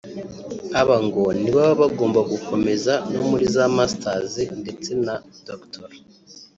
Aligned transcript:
Aba 0.81 0.97
ngo 1.05 1.23
ni 1.39 1.49
bo 1.53 1.57
baba 1.65 1.77
bagomba 1.81 2.19
no 2.21 2.27
gukomeza 2.31 2.93
muri 3.29 3.45
za 3.55 3.65
masters 3.75 4.33
ndetse 4.61 4.89
na 5.05 5.15
doctorat 5.47 5.93